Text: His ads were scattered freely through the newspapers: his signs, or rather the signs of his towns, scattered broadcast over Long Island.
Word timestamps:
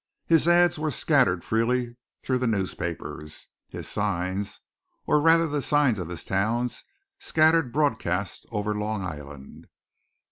His 0.25 0.47
ads 0.47 0.79
were 0.79 0.89
scattered 0.89 1.43
freely 1.45 1.95
through 2.23 2.39
the 2.39 2.47
newspapers: 2.47 3.49
his 3.67 3.87
signs, 3.87 4.61
or 5.05 5.21
rather 5.21 5.45
the 5.47 5.61
signs 5.61 5.99
of 5.99 6.09
his 6.09 6.23
towns, 6.23 6.83
scattered 7.19 7.71
broadcast 7.71 8.47
over 8.49 8.73
Long 8.73 9.03
Island. 9.03 9.67